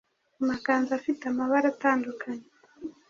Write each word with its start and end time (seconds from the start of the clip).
amakanzu 0.41 0.89
afite 0.99 1.21
amabara 1.27 1.67
atandukanye 1.73 2.47